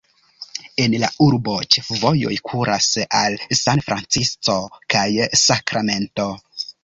[0.83, 2.87] El la urbo ĉefvojoj kuras
[3.19, 4.55] al San Francisco
[4.95, 5.05] kaj
[5.43, 6.29] Sakramento.